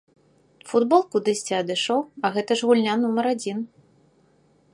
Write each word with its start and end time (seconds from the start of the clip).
Футбол 0.69 1.03
кудысьці 1.11 1.53
адышоў, 1.61 2.01
а 2.25 2.35
гэта 2.39 2.51
ж 2.63 2.71
гульня 2.71 2.93
нумар 3.05 3.25
адзін. 3.37 3.59